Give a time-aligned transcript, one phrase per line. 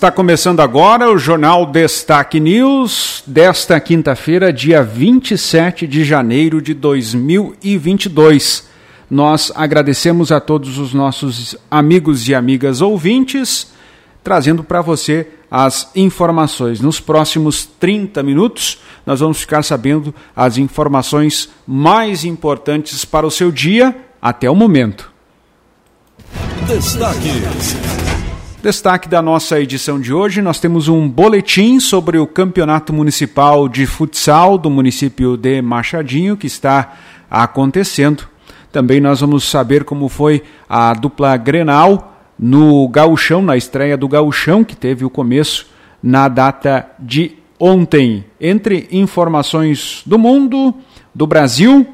[0.00, 8.66] Está começando agora o Jornal Destaque News desta quinta-feira, dia 27 de janeiro de 2022.
[9.10, 13.72] Nós agradecemos a todos os nossos amigos e amigas ouvintes,
[14.24, 16.80] trazendo para você as informações.
[16.80, 23.52] Nos próximos 30 minutos, nós vamos ficar sabendo as informações mais importantes para o seu
[23.52, 25.12] dia até o momento.
[28.62, 33.86] Destaque da nossa edição de hoje: nós temos um boletim sobre o Campeonato Municipal de
[33.86, 36.92] Futsal do município de Machadinho, que está
[37.30, 38.28] acontecendo.
[38.70, 44.62] Também nós vamos saber como foi a dupla Grenal no Gauchão, na estreia do Gauchão,
[44.62, 45.66] que teve o começo
[46.02, 48.26] na data de ontem.
[48.38, 50.74] Entre informações do mundo,
[51.14, 51.86] do Brasil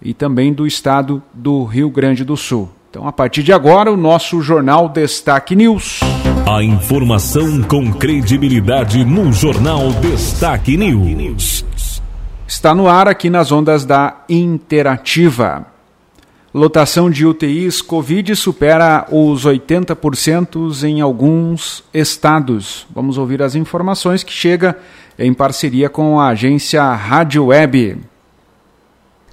[0.00, 2.70] e também do estado do Rio Grande do Sul.
[2.94, 5.98] Então, a partir de agora, o nosso jornal Destaque News.
[6.48, 11.64] A informação com credibilidade no Jornal Destaque News.
[12.46, 15.66] Está no ar aqui nas ondas da Interativa.
[16.54, 22.86] Lotação de UTIs Covid supera os 80% em alguns estados.
[22.94, 24.78] Vamos ouvir as informações que chega
[25.18, 28.13] em parceria com a agência Rádio Web.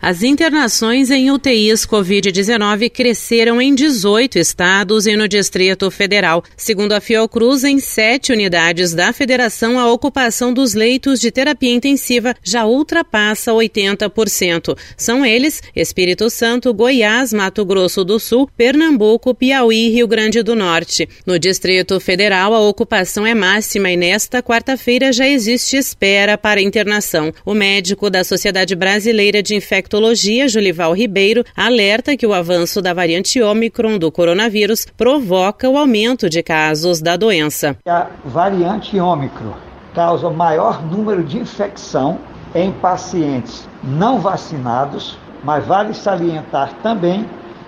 [0.03, 6.43] As internações em UTIs Covid-19 cresceram em 18 estados e no Distrito Federal.
[6.57, 12.33] Segundo a Fiocruz, em sete unidades da federação, a ocupação dos leitos de terapia intensiva
[12.43, 14.75] já ultrapassa 80%.
[14.97, 20.55] São eles Espírito Santo, Goiás, Mato Grosso do Sul, Pernambuco, Piauí e Rio Grande do
[20.55, 21.07] Norte.
[21.27, 27.31] No Distrito Federal, a ocupação é máxima e nesta quarta-feira já existe espera para internação.
[27.45, 32.93] O médico da Sociedade Brasileira de Infectologia infectologia, Julival Ribeiro, alerta que o avanço da
[32.93, 37.75] variante Ômicron do coronavírus provoca o aumento de casos da doença.
[37.85, 39.53] A variante Ômicron
[39.93, 42.19] causa maior número de infecção
[42.55, 47.25] em pacientes não vacinados, mas vale salientar também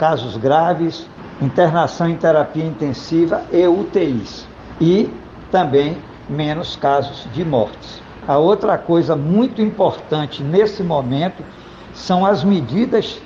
[0.00, 1.06] casos graves,
[1.42, 4.48] internação em terapia intensiva e UTIs.
[4.80, 5.12] E
[5.52, 8.00] também menos casos de mortes.
[8.26, 11.44] A outra coisa muito importante nesse momento
[11.92, 13.20] são as medidas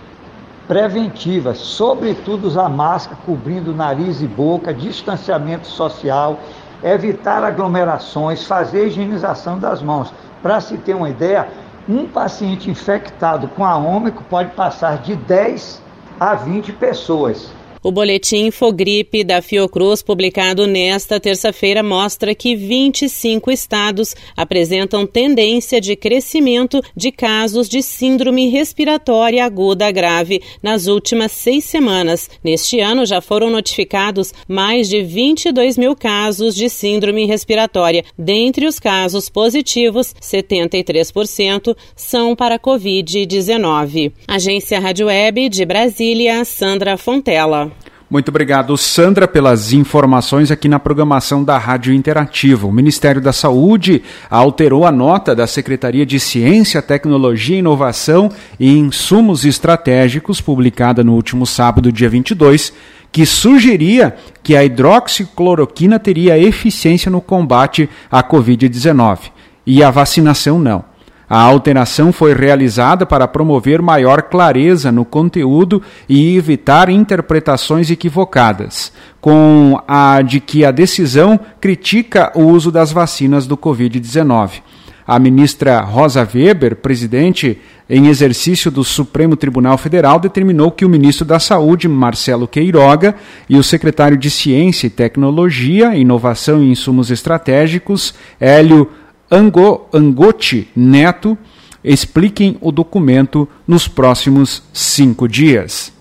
[0.67, 6.41] preventivas, sobretudo usar máscara cobrindo nariz e boca, distanciamento social,
[6.83, 10.13] evitar aglomerações, fazer higienização das mãos.
[10.43, 11.47] Para se ter uma ideia,
[11.89, 15.84] um paciente infectado com a ômico pode passar de 10
[16.19, 17.64] a 20 pessoas.
[17.85, 25.95] O boletim Infogripe da Fiocruz, publicado nesta terça-feira, mostra que 25 estados apresentam tendência de
[25.95, 32.31] crescimento de casos de síndrome respiratória aguda grave nas últimas seis semanas.
[32.43, 38.03] Neste ano, já foram notificados mais de 22 mil casos de síndrome respiratória.
[38.17, 44.11] Dentre os casos positivos, 73% são para Covid-19.
[44.27, 47.74] Agência Rádio Web de Brasília, Sandra Fontela.
[48.15, 52.65] Muito obrigado, Sandra, pelas informações aqui na programação da Rádio Interativa.
[52.65, 58.31] O Ministério da Saúde alterou a nota da Secretaria de Ciência, Tecnologia, Inovação
[58.61, 62.73] e Insumos Estratégicos, publicada no último sábado, dia 22,
[63.11, 64.15] que sugeria
[64.45, 69.33] que a hidroxicloroquina teria eficiência no combate à Covid-19
[69.67, 70.94] e a vacinação não.
[71.35, 79.77] A alteração foi realizada para promover maior clareza no conteúdo e evitar interpretações equivocadas, com
[79.89, 84.63] a de que a decisão critica o uso das vacinas do Covid-19.
[85.05, 87.59] A ministra Rosa Weber, presidente
[87.91, 93.17] em exercício do Supremo Tribunal Federal, determinou que o ministro da Saúde, Marcelo Queiroga,
[93.49, 98.89] e o secretário de Ciência e Tecnologia, Inovação e Insumos Estratégicos, Hélio
[99.35, 101.37] Ango, Angotti Neto,
[101.83, 105.93] expliquem o documento nos próximos cinco dias.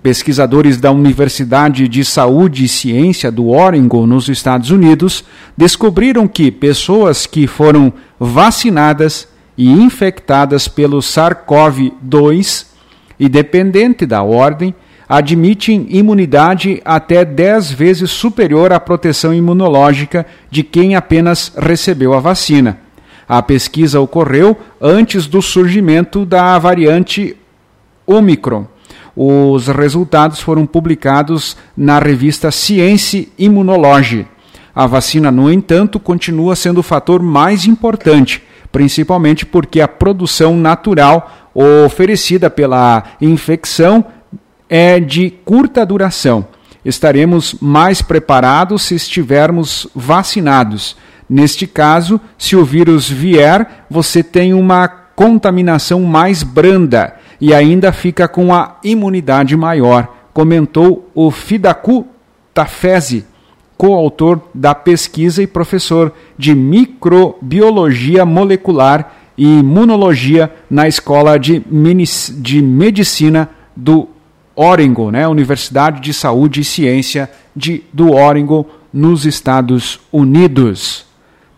[0.00, 5.24] Pesquisadores da Universidade de Saúde e Ciência do Oregon, nos Estados Unidos,
[5.56, 9.26] descobriram que pessoas que foram vacinadas
[9.56, 12.66] e infectadas pelo SARS-CoV-2,
[13.18, 14.72] independente da ordem,
[15.08, 22.78] admitem imunidade até 10 vezes superior à proteção imunológica de quem apenas recebeu a vacina.
[23.26, 27.36] A pesquisa ocorreu antes do surgimento da variante
[28.06, 28.66] Omicron.
[29.16, 34.26] Os resultados foram publicados na revista Science Immunology.
[34.74, 41.50] A vacina, no entanto, continua sendo o fator mais importante, principalmente porque a produção natural
[41.84, 44.04] oferecida pela infecção
[44.68, 46.46] é de curta duração.
[46.84, 50.96] Estaremos mais preparados se estivermos vacinados.
[51.28, 58.26] Neste caso, se o vírus vier, você tem uma contaminação mais branda e ainda fica
[58.26, 62.06] com a imunidade maior, comentou o Fidaku
[62.54, 63.26] Tafese,
[63.76, 74.08] coautor da pesquisa e professor de microbiologia molecular e imunologia na Escola de, Medicina do
[74.60, 75.28] Oregon, né?
[75.28, 81.06] Universidade de Saúde e Ciência de, do Oregon, nos Estados Unidos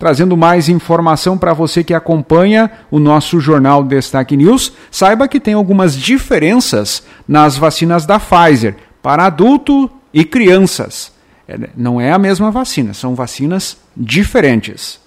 [0.00, 4.72] trazendo mais informação para você que acompanha o nosso jornal Destaque News.
[4.90, 11.12] Saiba que tem algumas diferenças nas vacinas da Pfizer para adulto e crianças.
[11.46, 14.98] É, não é a mesma vacina, são vacinas diferentes.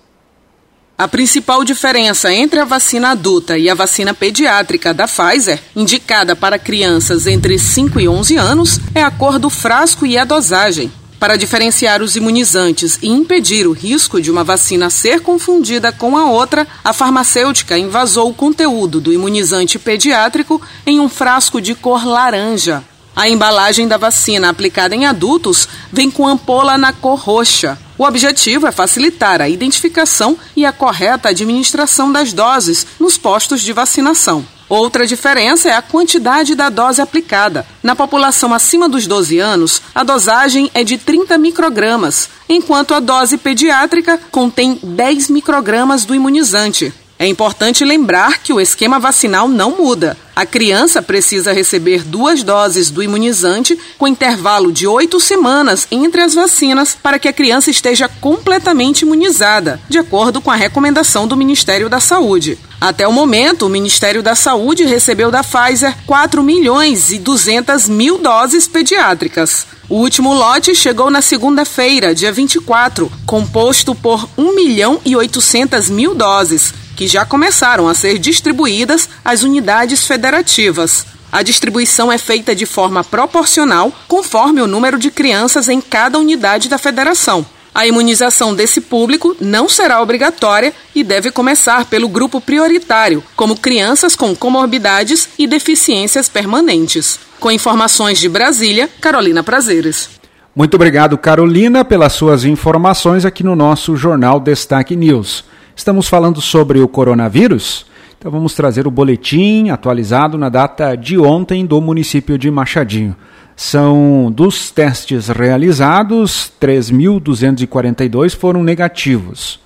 [1.03, 6.57] A principal diferença entre a vacina adulta e a vacina pediátrica da Pfizer, indicada para
[6.57, 10.89] crianças entre 5 e 11 anos, é a cor do frasco e a dosagem.
[11.19, 16.31] Para diferenciar os imunizantes e impedir o risco de uma vacina ser confundida com a
[16.31, 22.81] outra, a farmacêutica invasou o conteúdo do imunizante pediátrico em um frasco de cor laranja.
[23.15, 27.77] A embalagem da vacina aplicada em adultos vem com ampola na cor roxa.
[27.95, 33.71] O objetivo é facilitar a identificação e a correta administração das doses nos postos de
[33.71, 34.43] vacinação.
[34.67, 37.67] Outra diferença é a quantidade da dose aplicada.
[37.83, 43.37] Na população acima dos 12 anos, a dosagem é de 30 microgramas, enquanto a dose
[43.37, 46.91] pediátrica contém 10 microgramas do imunizante.
[47.23, 50.17] É importante lembrar que o esquema vacinal não muda.
[50.35, 56.33] A criança precisa receber duas doses do imunizante com intervalo de oito semanas entre as
[56.33, 61.87] vacinas para que a criança esteja completamente imunizada, de acordo com a recomendação do Ministério
[61.87, 62.59] da Saúde.
[62.81, 68.17] Até o momento, o Ministério da Saúde recebeu da Pfizer 4 milhões e 200 mil
[68.17, 69.65] doses pediátricas.
[69.87, 76.13] O último lote chegou na segunda-feira, dia 24, composto por 1 milhão e 800 mil
[76.13, 81.05] doses que já começaram a ser distribuídas às unidades federativas.
[81.29, 86.69] A distribuição é feita de forma proporcional, conforme o número de crianças em cada unidade
[86.69, 87.45] da federação.
[87.75, 94.15] A imunização desse público não será obrigatória e deve começar pelo grupo prioritário, como crianças
[94.15, 97.19] com comorbidades e deficiências permanentes.
[97.37, 100.09] Com informações de Brasília, Carolina Prazeres.
[100.55, 105.43] Muito obrigado, Carolina, pelas suas informações aqui no nosso Jornal Destaque News.
[105.75, 107.87] Estamos falando sobre o coronavírus?
[108.17, 113.15] Então vamos trazer o boletim atualizado na data de ontem do município de Machadinho.
[113.55, 119.59] São dos testes realizados, 3.242 foram negativos.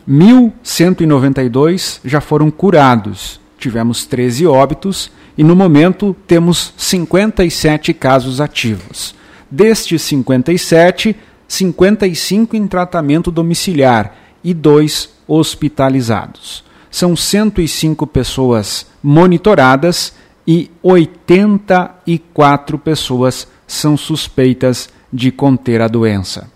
[0.09, 3.41] 1.192 já foram curados.
[3.59, 9.15] Tivemos 13 óbitos e no momento temos 57 casos ativos.
[9.51, 16.65] Destes 57, 55 em tratamento domiciliar e dois hospitalizados.
[16.91, 20.15] São 105 pessoas monitoradas
[20.47, 26.53] e 84 pessoas são suspeitas de conter a doença.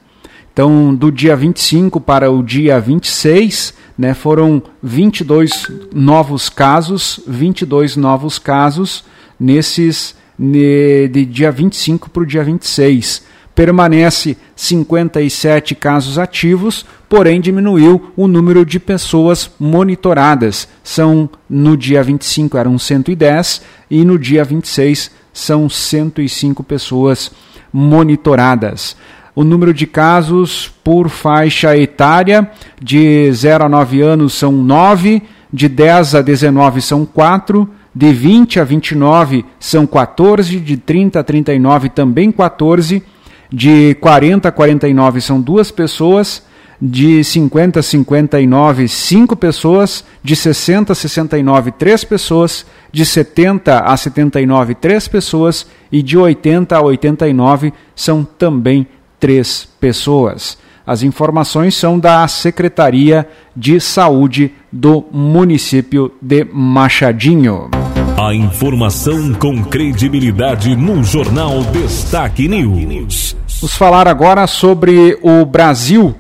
[0.52, 8.38] Então, do dia 25 para o dia 26, né, foram 22 novos casos, 22 novos
[8.38, 9.04] casos
[9.38, 13.26] nesses ne, de dia 25 para o dia 26.
[13.56, 20.68] Permanece 57 casos ativos, porém diminuiu o número de pessoas monitoradas.
[20.84, 27.32] São no dia 25 eram 110 e no dia 26 são 105 pessoas
[27.72, 28.96] monitoradas.
[29.38, 32.50] O número de casos por faixa etária
[32.83, 38.59] de 0 a 9 anos são 9, de 10 a 19 são 4, de 20
[38.59, 43.00] a 29 são 14, de 30 a 39 também 14,
[43.49, 46.42] de 40 a 49 são duas pessoas,
[46.83, 53.97] de 50 a 59 5 pessoas, de 60 a 69 3 pessoas, de 70 a
[53.97, 58.85] 79 3 pessoas e de 80 a 89 são também
[59.18, 60.58] três pessoas.
[60.87, 67.70] As informações são da Secretaria de Saúde do município de Machadinho.
[68.16, 73.37] A informação com credibilidade no Jornal Destaque News.
[73.60, 76.14] Vamos falar agora sobre o Brasil.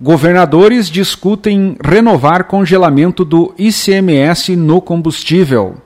[0.00, 5.76] Governadores discutem renovar congelamento do ICMS no combustível.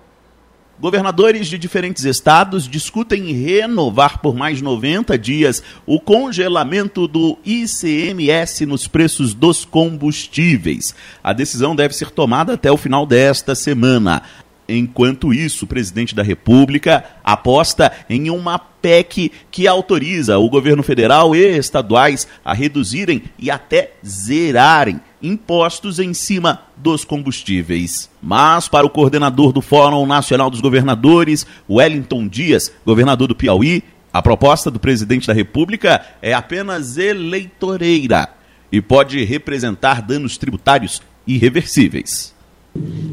[0.78, 8.86] Governadores de diferentes estados discutem renovar por mais 90 dias o congelamento do ICMS nos
[8.86, 10.94] preços dos combustíveis.
[11.24, 14.22] A decisão deve ser tomada até o final desta semana.
[14.68, 21.34] Enquanto isso, o presidente da República aposta em uma PEC que autoriza o governo federal
[21.34, 28.10] e estaduais a reduzirem e até zerarem impostos em cima dos combustíveis.
[28.22, 34.22] Mas, para o coordenador do Fórum Nacional dos Governadores, Wellington Dias, governador do Piauí, a
[34.22, 38.28] proposta do presidente da República é apenas eleitoreira
[38.70, 42.35] e pode representar danos tributários irreversíveis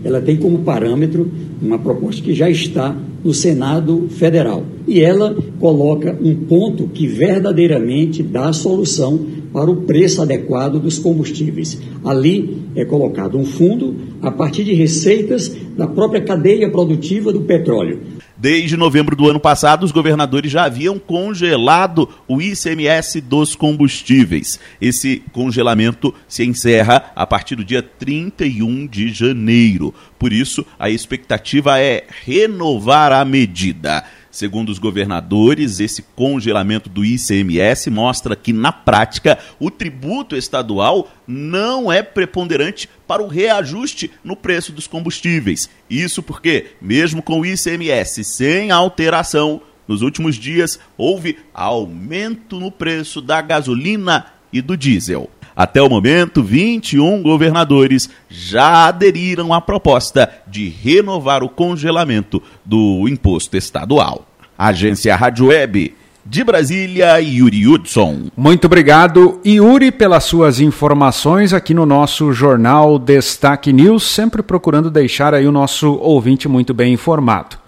[0.04, 1.30] ela tem como parâmetro
[1.62, 4.64] uma proposta que já está no Senado Federal.
[4.88, 11.80] E ela coloca um ponto que verdadeiramente dá solução para o preço adequado dos combustíveis.
[12.04, 18.00] Ali é colocado um fundo a partir de receitas da própria cadeia produtiva do petróleo.
[18.44, 24.60] Desde novembro do ano passado, os governadores já haviam congelado o ICMS dos combustíveis.
[24.82, 29.96] Esse congelamento se encerra a partir do dia 31 de janeiro.
[30.20, 34.04] Por isso, a expectativa é renovar a medida.
[34.34, 41.92] Segundo os governadores, esse congelamento do ICMS mostra que, na prática, o tributo estadual não
[41.94, 45.70] é preponderante para o reajuste no preço dos combustíveis.
[45.88, 53.22] Isso porque, mesmo com o ICMS sem alteração, nos últimos dias houve aumento no preço
[53.22, 55.30] da gasolina e do diesel.
[55.56, 63.56] Até o momento, 21 governadores já aderiram à proposta de renovar o congelamento do imposto
[63.56, 64.26] estadual.
[64.58, 65.96] Agência Rádio Web.
[66.26, 68.28] De Brasília, Yuri Hudson.
[68.38, 75.34] Muito obrigado, Yuri, pelas suas informações aqui no nosso jornal Destaque News, sempre procurando deixar
[75.34, 77.63] aí o nosso ouvinte muito bem informado.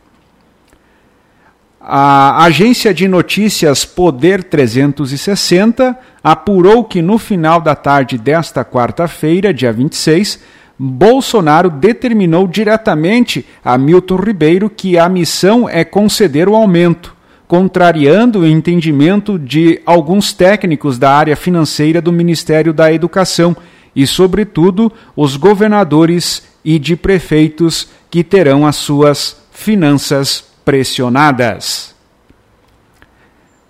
[1.80, 9.72] A agência de notícias Poder 360 apurou que no final da tarde desta quarta-feira, dia
[9.72, 10.38] 26,
[10.78, 17.15] Bolsonaro determinou diretamente a Milton Ribeiro que a missão é conceder o aumento
[17.46, 23.56] contrariando o entendimento de alguns técnicos da área financeira do Ministério da Educação
[23.94, 31.94] e, sobretudo, os governadores e de prefeitos que terão as suas finanças pressionadas.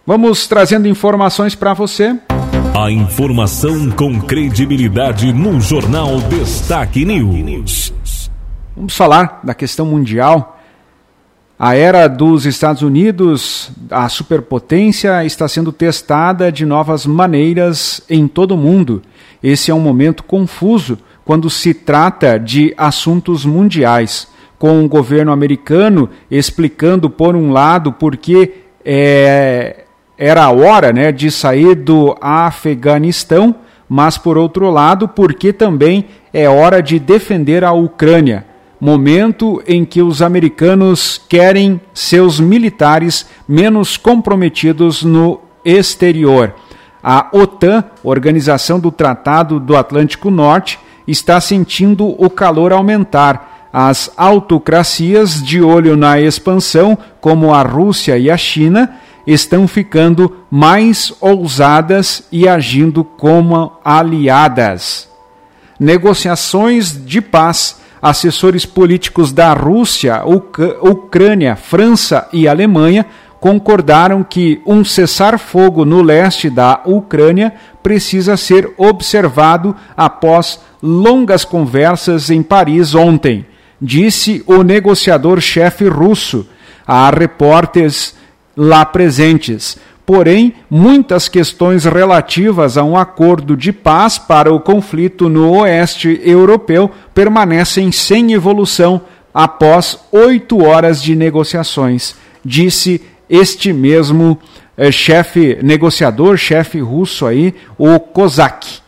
[0.06, 2.16] Vamos trazendo informações para você.
[2.74, 7.92] A informação com credibilidade no Jornal Destaque News.
[8.74, 10.55] Vamos falar da questão mundial
[11.58, 18.52] a era dos Estados Unidos, a superpotência, está sendo testada de novas maneiras em todo
[18.52, 19.02] o mundo.
[19.42, 26.10] Esse é um momento confuso quando se trata de assuntos mundiais, com o governo americano
[26.30, 28.52] explicando, por um lado, porque
[28.84, 29.84] é,
[30.18, 33.54] era a hora né, de sair do Afeganistão,
[33.88, 38.45] mas, por outro lado, porque também é hora de defender a Ucrânia
[38.80, 46.54] momento em que os americanos querem seus militares menos comprometidos no exterior.
[47.02, 53.68] A OTAN, Organização do Tratado do Atlântico Norte, está sentindo o calor aumentar.
[53.72, 61.12] As autocracias de olho na expansão, como a Rússia e a China, estão ficando mais
[61.20, 65.08] ousadas e agindo como aliadas.
[65.78, 67.80] Negociações de paz.
[68.08, 70.22] Assessores políticos da Rússia,
[70.80, 73.04] Ucrânia, França e Alemanha
[73.40, 82.44] concordaram que um cessar-fogo no leste da Ucrânia precisa ser observado após longas conversas em
[82.44, 83.44] Paris ontem,
[83.82, 86.48] disse o negociador-chefe russo
[86.86, 88.16] a repórteres
[88.56, 89.76] lá presentes.
[90.06, 96.88] Porém, muitas questões relativas a um acordo de paz para o conflito no oeste europeu
[97.12, 99.02] permanecem sem evolução
[99.34, 104.38] após oito horas de negociações, disse este mesmo
[104.76, 108.78] eh, chefe negociador, chefe russo aí, o Kozak,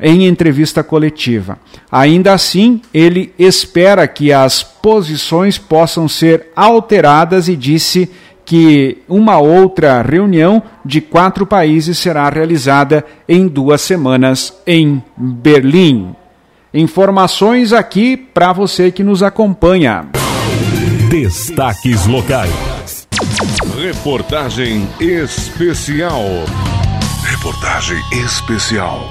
[0.00, 1.56] em entrevista coletiva.
[1.90, 8.10] Ainda assim, ele espera que as posições possam ser alteradas e disse
[8.52, 16.14] que uma outra reunião de quatro países será realizada em duas semanas em Berlim.
[16.74, 20.04] Informações aqui para você que nos acompanha.
[21.08, 23.08] Destaques locais.
[23.74, 26.20] Reportagem especial.
[27.24, 29.10] Reportagem especial.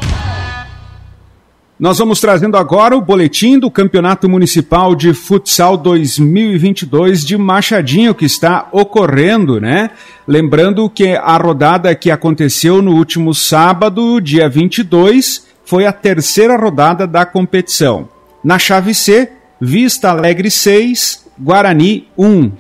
[1.82, 8.24] Nós vamos trazendo agora o boletim do Campeonato Municipal de Futsal 2022 de Machadinho, que
[8.24, 9.90] está ocorrendo, né?
[10.28, 17.08] Lembrando que a rodada que aconteceu no último sábado, dia 22, foi a terceira rodada
[17.08, 18.08] da competição.
[18.44, 22.52] Na chave C, Vista Alegre 6, Guarani 1.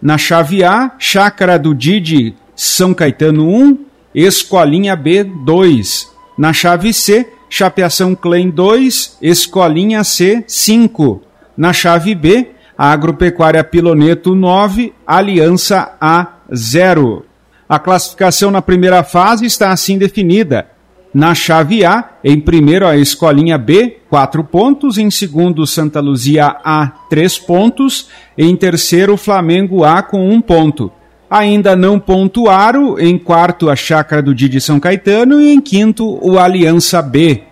[0.00, 3.78] Na chave A, Chácara do Didi, São Caetano 1,
[4.14, 6.10] Escolinha B 2.
[6.38, 11.22] Na chave C, Chapeação Clem 2, Escolinha C 5.
[11.56, 17.24] Na chave B, Agropecuária Piloneto 9, Aliança A 0.
[17.68, 20.66] A classificação na primeira fase está assim definida.
[21.14, 26.90] Na chave A, em primeiro a Escolinha B, 4 pontos, em segundo Santa Luzia A,
[27.08, 30.90] 3 pontos, em terceiro Flamengo A com 1 ponto
[31.28, 36.38] ainda não pontuaram, em quarto a Chácara do Didi São Caetano e em quinto o
[36.38, 37.42] Aliança B.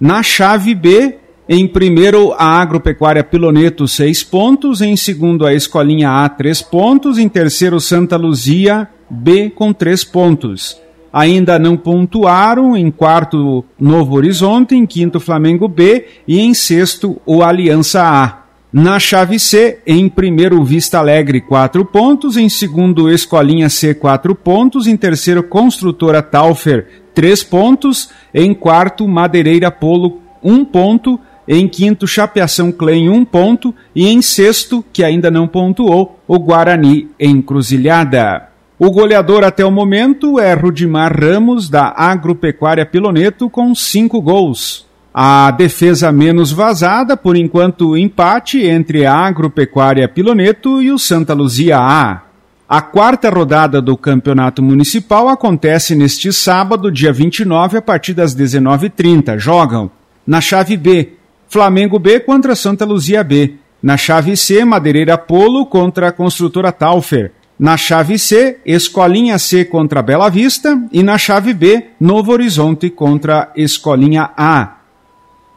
[0.00, 6.28] Na chave B, em primeiro a Agropecuária Piloneto, seis pontos, em segundo a Escolinha A,
[6.28, 10.80] três pontos, em terceiro Santa Luzia B com três pontos.
[11.12, 17.42] Ainda não pontuaram, em quarto Novo Horizonte, em quinto Flamengo B e em sexto o
[17.42, 18.43] Aliança A.
[18.76, 24.88] Na chave C, em primeiro Vista Alegre, 4 pontos, em segundo Escolinha C, 4 pontos,
[24.88, 32.72] em terceiro Construtora Taufer, 3 pontos, em quarto Madeireira Polo, 1 ponto, em quinto Chapeação
[32.72, 38.48] Clem, 1 ponto, e em sexto, que ainda não pontuou, o Guarani Encruzilhada.
[38.76, 44.83] O goleador até o momento é Rudimar Ramos, da Agropecuária Piloneto, com 5 gols.
[45.16, 51.78] A defesa menos vazada, por enquanto, empate entre a Agropecuária Piloneto e o Santa Luzia
[51.78, 52.22] A.
[52.68, 59.38] A quarta rodada do Campeonato Municipal acontece neste sábado, dia 29, a partir das 19h30.
[59.38, 59.88] Jogam
[60.26, 61.12] na chave B,
[61.48, 63.54] Flamengo B contra Santa Luzia B.
[63.80, 67.30] Na chave C, Madeireira Polo contra a construtora Taufer.
[67.56, 70.76] Na chave C, Escolinha C contra Bela Vista.
[70.90, 74.83] E na chave B, Novo Horizonte contra Escolinha A.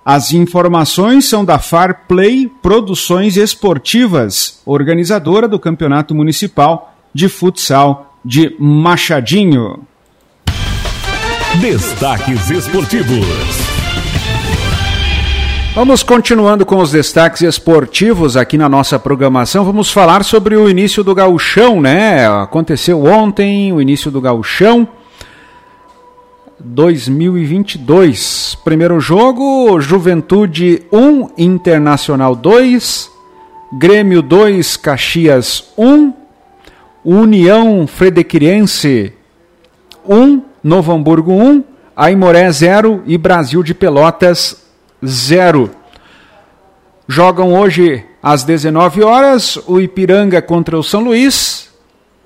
[0.09, 8.55] As informações são da Far Play Produções Esportivas, organizadora do Campeonato Municipal de Futsal de
[8.57, 9.81] Machadinho.
[11.59, 13.27] Destaques esportivos.
[15.75, 19.65] Vamos continuando com os destaques esportivos aqui na nossa programação.
[19.65, 22.25] Vamos falar sobre o início do gauchão, né?
[22.29, 24.87] Aconteceu ontem o início do gauchão.
[26.59, 28.57] 2022.
[28.63, 33.11] Primeiro jogo, Juventude 1, Internacional 2,
[33.73, 36.13] Grêmio 2, Caxias 1,
[37.05, 39.13] União Fredequirense
[40.07, 41.63] 1, Novo Hamburgo 1,
[41.95, 44.65] Aimoré 0 e Brasil de Pelotas
[45.05, 45.69] 0.
[47.07, 51.69] Jogam hoje às 19 horas o Ipiranga contra o São Luís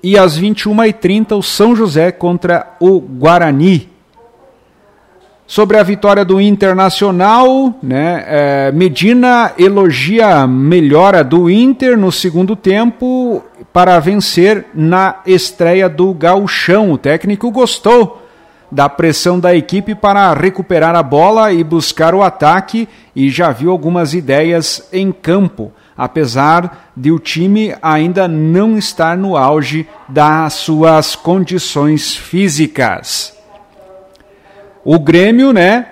[0.02, 3.91] e às 21h30 o São José contra o Guarani.
[5.52, 12.56] Sobre a vitória do Internacional, né, é, Medina elogia a melhora do Inter no segundo
[12.56, 16.90] tempo para vencer na estreia do Gauchão.
[16.90, 18.26] O técnico gostou
[18.70, 23.70] da pressão da equipe para recuperar a bola e buscar o ataque e já viu
[23.70, 31.14] algumas ideias em campo, apesar de o time ainda não estar no auge das suas
[31.14, 33.41] condições físicas.
[34.84, 35.86] O Grêmio, né?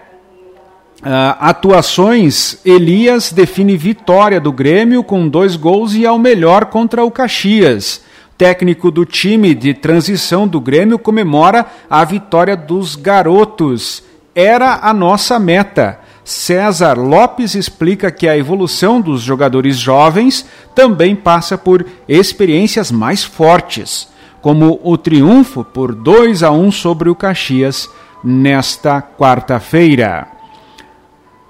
[1.01, 7.03] Uh, atuações, Elias define vitória do Grêmio com dois gols e é o melhor contra
[7.05, 8.03] o Caxias
[8.41, 14.03] técnico do time de transição do Grêmio comemora a vitória dos garotos.
[14.35, 16.01] Era a nossa meta.
[16.25, 24.09] César Lopes explica que a evolução dos jogadores jovens também passa por experiências mais fortes,
[24.41, 27.91] como o triunfo por 2 a 1 sobre o Caxias
[28.23, 30.29] nesta quarta-feira.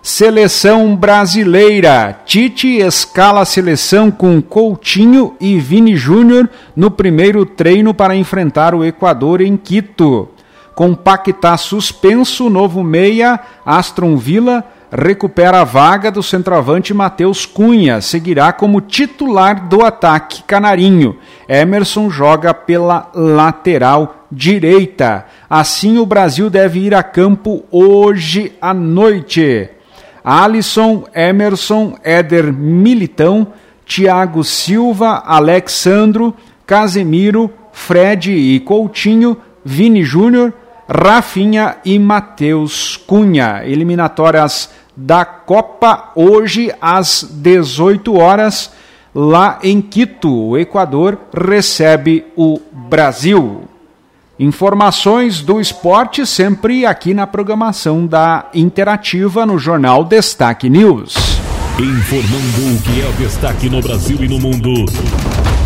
[0.03, 2.19] Seleção brasileira.
[2.25, 8.85] Tite escala a seleção com Coutinho e Vini Júnior no primeiro treino para enfrentar o
[8.85, 10.29] Equador em Quito.
[10.75, 18.53] Com Paquetá suspenso, novo meia, Aston Villa recupera a vaga do centroavante Matheus Cunha, seguirá
[18.53, 21.17] como titular do ataque canarinho.
[21.49, 25.27] Emerson joga pela lateral direita.
[25.49, 29.69] Assim, o Brasil deve ir a campo hoje à noite.
[30.23, 33.49] Alisson, Emerson, Éder Militão,
[33.87, 36.35] Thiago Silva, Alexandro,
[36.67, 40.53] Casemiro, Fred e Coutinho, Vini Júnior,
[40.89, 43.63] Rafinha e Matheus Cunha.
[43.65, 48.73] Eliminatórias da Copa hoje às 18 horas
[49.15, 50.33] lá em Quito.
[50.33, 53.63] O Equador recebe o Brasil.
[54.39, 61.15] Informações do esporte sempre aqui na programação da Interativa no Jornal Destaque News.
[61.79, 64.87] Informando o que é destaque no Brasil e no mundo.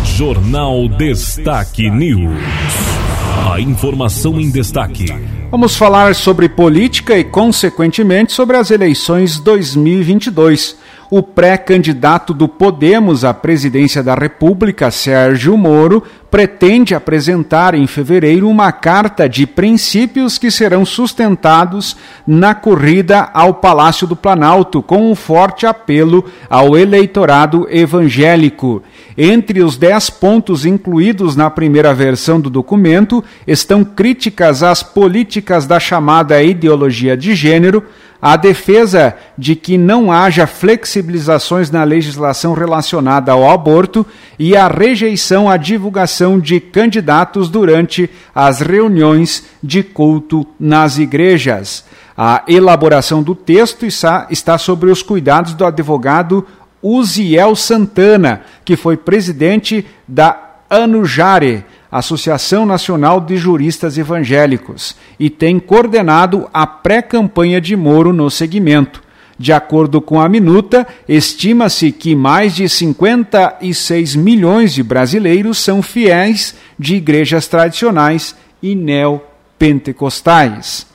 [0.03, 2.94] Jornal Destaque News.
[3.43, 5.05] A informação em destaque.
[5.51, 10.77] Vamos falar sobre política e, consequentemente, sobre as eleições 2022
[11.09, 16.03] o pré-candidato do Podemos à presidência da República, Sérgio Moro,
[16.35, 21.95] pretende apresentar em fevereiro uma carta de princípios que serão sustentados
[22.27, 28.83] na corrida ao Palácio do Planalto, com um forte apelo ao eleitorado evangélico.
[29.17, 35.79] Entre os dez pontos incluídos na primeira versão do documento estão críticas às políticas da
[35.79, 37.81] chamada ideologia de gênero
[38.25, 44.03] a defesa de que não haja flexibilizações na legislação relacionada ao aborto
[44.39, 51.85] e a rejeição à divulgação de candidatos durante as reuniões de culto nas igrejas.
[52.17, 56.45] A elaboração do texto está sobre os cuidados do advogado
[56.81, 66.49] Uziel Santana, que foi presidente da Anujare, Associação Nacional de Juristas Evangélicos, e tem coordenado
[66.53, 69.04] a pré-campanha de Moro no segmento.
[69.37, 76.55] De acordo com a minuta, estima-se que mais de 56 milhões de brasileiros são fiéis
[76.79, 80.87] de igrejas tradicionais e neopentecostais.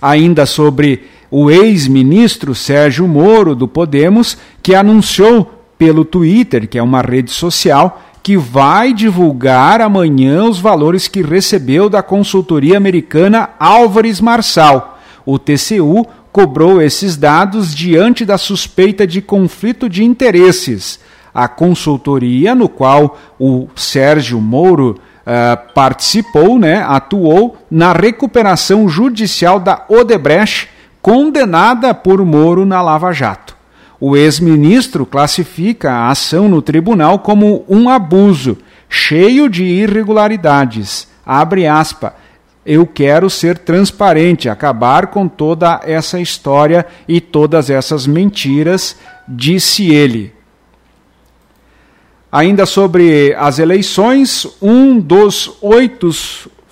[0.00, 7.02] Ainda sobre o ex-ministro Sérgio Moro do Podemos, que anunciou pelo Twitter, que é uma
[7.02, 15.00] rede social, que vai divulgar amanhã os valores que recebeu da consultoria americana Álvares Marçal.
[15.26, 20.98] O TCU cobrou esses dados diante da suspeita de conflito de interesses.
[21.34, 29.84] A consultoria, no qual o Sérgio Moro uh, participou, né, atuou na recuperação judicial da
[29.88, 30.68] Odebrecht,
[31.00, 33.56] condenada por Moro na Lava Jato.
[34.00, 41.08] O ex-ministro classifica a ação no tribunal como um abuso, cheio de irregularidades.
[41.24, 42.12] Abre aspas.
[42.64, 48.96] Eu quero ser transparente, acabar com toda essa história e todas essas mentiras,
[49.26, 50.32] disse ele.
[52.30, 56.08] Ainda sobre as eleições, um dos oito,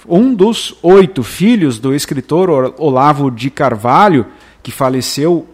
[0.08, 4.26] um dos oito filhos do escritor Olavo de Carvalho,
[4.62, 5.46] que faleceu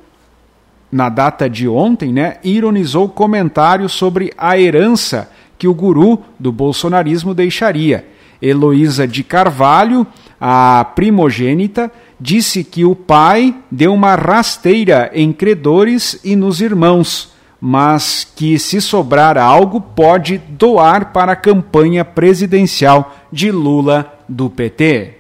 [0.92, 7.35] na data de ontem, né, ironizou comentários sobre a herança que o guru do bolsonarismo
[7.35, 8.07] deixaria.
[8.40, 10.07] Heloísa de Carvalho,
[10.40, 18.31] a primogênita, disse que o pai deu uma rasteira em credores e nos irmãos, mas
[18.37, 25.14] que se sobrar algo pode doar para a campanha presidencial de Lula do PT.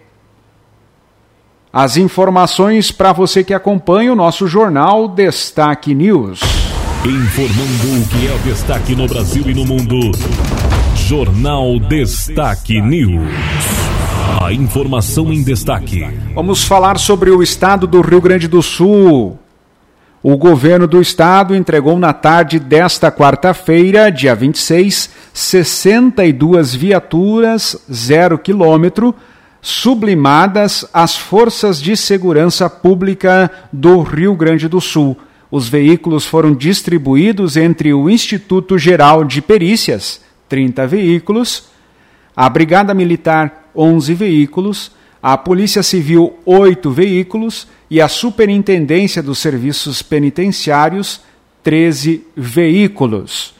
[1.72, 6.40] As informações para você que acompanha o nosso jornal Destaque News.
[7.04, 10.10] Informando o que é o destaque no Brasil e no mundo.
[10.96, 13.85] Jornal Destaque News.
[14.28, 16.04] A informação em destaque.
[16.34, 19.38] Vamos falar sobre o estado do Rio Grande do Sul.
[20.22, 29.14] O governo do estado entregou na tarde desta quarta-feira, dia 26, 62 viaturas zero quilômetro
[29.62, 35.16] sublimadas às forças de segurança pública do Rio Grande do Sul.
[35.50, 41.68] Os veículos foram distribuídos entre o Instituto Geral de Perícias, 30 veículos,
[42.36, 50.02] a Brigada Militar, 11 veículos, a Polícia Civil, 8 veículos e a Superintendência dos Serviços
[50.02, 51.20] Penitenciários,
[51.62, 53.54] 13 veículos.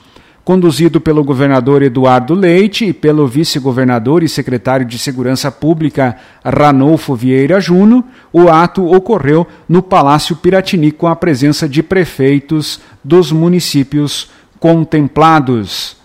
[0.45, 7.61] Conduzido pelo governador Eduardo Leite e pelo vice-governador e secretário de Segurança Pública Ranolfo Vieira
[7.61, 15.97] Juno, o ato ocorreu no Palácio Piratini com a presença de prefeitos dos municípios contemplados.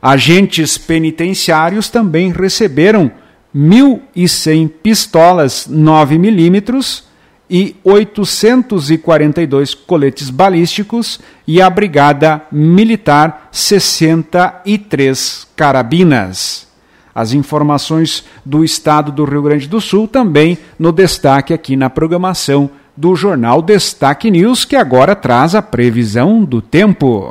[0.00, 3.10] Agentes penitenciários também receberam
[3.54, 7.04] 1.100 pistolas 9 milímetros
[7.48, 16.66] e 842 coletes balísticos e a Brigada Militar 63 carabinas.
[17.14, 22.68] As informações do estado do Rio Grande do Sul também no destaque aqui na programação
[22.96, 27.30] do jornal Destaque News, que agora traz a previsão do tempo.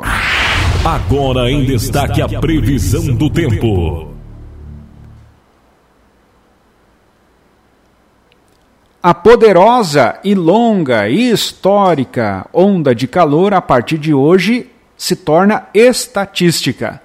[0.84, 4.13] Agora em destaque a previsão do tempo.
[9.06, 15.66] A poderosa e longa e histórica onda de calor a partir de hoje se torna
[15.74, 17.02] estatística.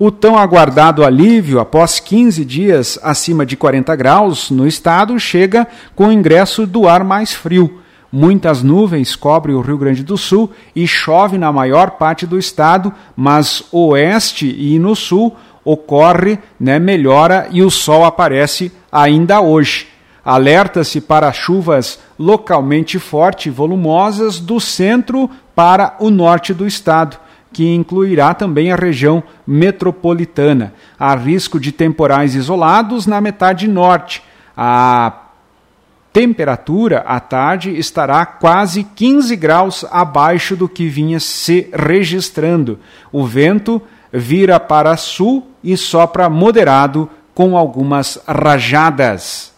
[0.00, 6.08] O tão aguardado alívio após 15 dias acima de 40 graus no estado chega com
[6.08, 7.82] o ingresso do ar mais frio.
[8.10, 12.92] Muitas nuvens cobrem o Rio Grande do Sul e chove na maior parte do estado,
[13.14, 19.97] mas oeste e no sul ocorre né, melhora e o sol aparece ainda hoje.
[20.28, 27.16] Alerta-se para chuvas localmente fortes e volumosas do centro para o norte do estado,
[27.50, 30.74] que incluirá também a região metropolitana.
[31.00, 34.22] Há risco de temporais isolados na metade norte.
[34.54, 35.14] A
[36.12, 42.78] temperatura à tarde estará quase 15 graus abaixo do que vinha se registrando.
[43.10, 43.80] O vento
[44.12, 49.56] vira para sul e sopra moderado com algumas rajadas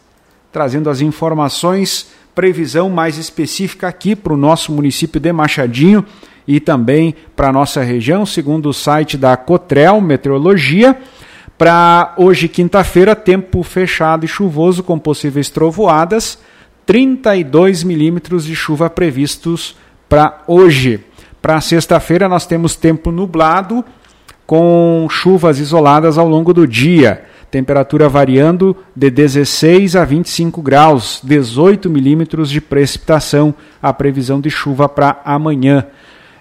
[0.53, 6.05] trazendo as informações, previsão mais específica aqui para o nosso município de Machadinho
[6.47, 10.99] e também para a nossa região, segundo o site da Cotrel Meteorologia.
[11.57, 16.39] Para hoje, quinta-feira, tempo fechado e chuvoso com possíveis trovoadas,
[16.87, 19.77] 32 milímetros de chuva previstos
[20.09, 21.05] para hoje.
[21.43, 23.85] Para sexta-feira, nós temos tempo nublado
[24.51, 31.89] com chuvas isoladas ao longo do dia temperatura variando de 16 a 25 graus, 18
[31.89, 35.87] milímetros de precipitação, a previsão de chuva para amanhã.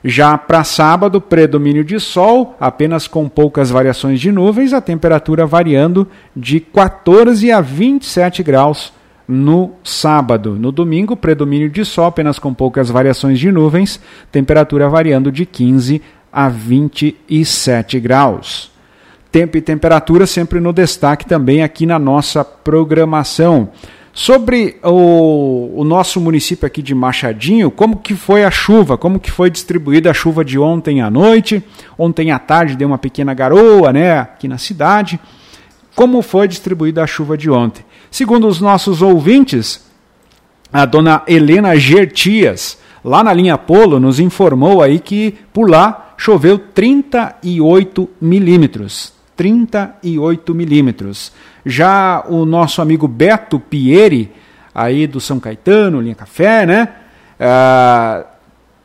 [0.03, 6.07] Já para sábado, predomínio de sol, apenas com poucas variações de nuvens, a temperatura variando
[6.35, 8.91] de 14 a 27 graus
[9.27, 10.57] no sábado.
[10.59, 13.99] No domingo, predomínio de sol, apenas com poucas variações de nuvens,
[14.31, 18.71] temperatura variando de 15 a 27 graus.
[19.31, 23.69] Tempo e temperatura sempre no destaque também aqui na nossa programação.
[24.11, 28.97] Sobre o, o, nosso município aqui de Machadinho, como que foi a chuva?
[28.97, 31.63] Como que foi distribuída a chuva de ontem à noite?
[31.97, 35.19] Ontem à tarde deu uma pequena garoa, né, aqui na cidade.
[35.95, 37.85] Como foi distribuída a chuva de ontem?
[38.09, 39.87] Segundo os nossos ouvintes,
[40.73, 46.59] a dona Helena Gertias, lá na linha Polo, nos informou aí que por lá choveu
[46.59, 49.13] 38 milímetros.
[49.37, 51.31] 38 milímetros.
[51.65, 54.29] Já o nosso amigo Beto Pieri,
[54.75, 56.89] aí do São Caetano, linha Café, né?
[57.39, 58.25] Uh,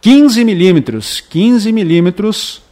[0.01, 2.63] 15 milímetros, 15 milímetros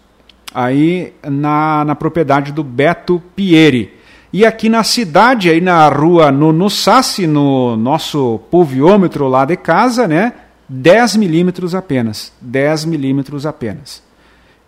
[0.55, 3.99] aí na, na propriedade do Beto Pieri.
[4.33, 9.57] E aqui na cidade, aí na rua no, no Sassi, no nosso pulviômetro lá de
[9.57, 10.33] casa, né?
[10.69, 12.33] 10 milímetros apenas.
[12.41, 14.12] 10 milímetros apenas.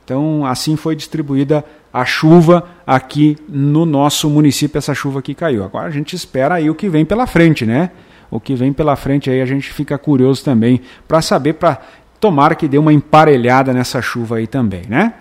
[0.05, 5.65] Então, assim foi distribuída a chuva aqui no nosso município, essa chuva que caiu.
[5.65, 7.91] Agora a gente espera aí o que vem pela frente, né?
[8.31, 11.79] O que vem pela frente aí a gente fica curioso também para saber, para
[12.21, 15.15] tomar que dê uma emparelhada nessa chuva aí também, né?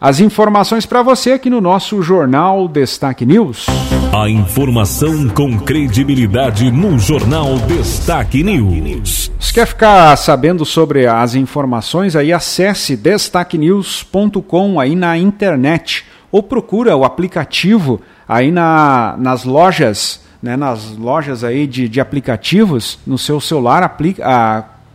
[0.00, 3.66] As informações para você aqui no nosso Jornal Destaque News.
[4.12, 9.30] A informação com credibilidade no Jornal Destaque News.
[9.38, 16.96] Se quer ficar sabendo sobre as informações, aí acesse destaquenews.com aí na internet ou procura
[16.96, 23.40] o aplicativo aí na, nas lojas né, nas lojas aí de, de aplicativos, no seu
[23.40, 24.24] celular, aplica,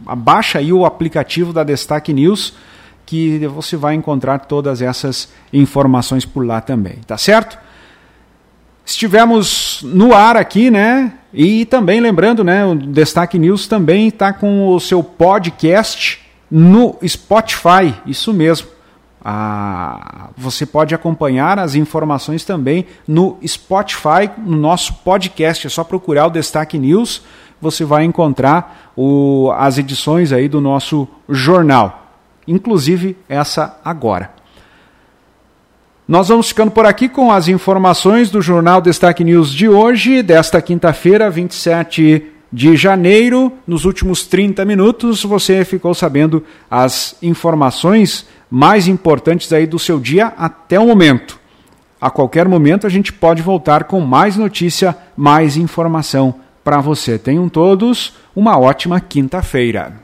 [0.08, 2.54] a, baixa aí o aplicativo da Destaque News,
[3.06, 7.60] que você vai encontrar todas essas informações por lá também, tá certo?
[8.85, 11.13] Estivemos no ar aqui, né?
[11.33, 12.65] E também lembrando, né?
[12.65, 18.67] O Destaque News também está com o seu podcast no Spotify, isso mesmo.
[19.25, 25.65] Ah, você pode acompanhar as informações também no Spotify, no nosso podcast.
[25.65, 27.23] É só procurar o Destaque News,
[27.61, 32.11] você vai encontrar o, as edições aí do nosso jornal,
[32.45, 34.42] inclusive essa agora.
[36.05, 40.61] Nós vamos ficando por aqui com as informações do Jornal Destaque News de hoje, desta
[40.61, 43.53] quinta-feira, 27 de janeiro.
[43.65, 50.33] Nos últimos 30 minutos, você ficou sabendo as informações mais importantes aí do seu dia
[50.37, 51.39] até o momento.
[52.01, 56.35] A qualquer momento a gente pode voltar com mais notícia, mais informação
[56.65, 57.17] para você.
[57.17, 60.03] Tenham todos uma ótima quinta-feira.